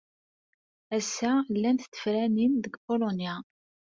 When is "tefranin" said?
1.93-2.53